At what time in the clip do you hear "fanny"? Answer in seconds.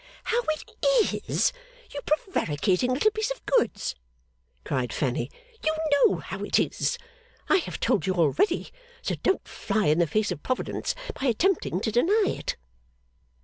4.91-5.29